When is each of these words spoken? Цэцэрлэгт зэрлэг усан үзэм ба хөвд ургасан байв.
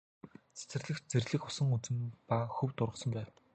Цэцэрлэгт 0.57 1.03
зэрлэг 1.11 1.41
усан 1.47 1.67
үзэм 1.75 1.97
ба 2.27 2.37
хөвд 2.55 2.77
ургасан 2.85 3.09
байв. 3.15 3.29